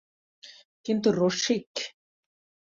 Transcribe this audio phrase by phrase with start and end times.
[0.85, 1.71] কিন্তু– রসিক।